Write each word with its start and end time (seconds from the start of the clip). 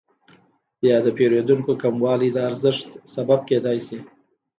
یا 0.87 0.97
د 1.05 1.07
پیرودونکو 1.17 1.71
کموالی 1.83 2.29
د 2.33 2.37
ارزانښت 2.49 2.89
سبب 3.13 3.39
کیدای 3.49 3.77
شي؟ 3.87 3.99